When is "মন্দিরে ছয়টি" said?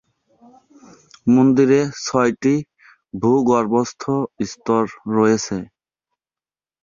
1.27-2.55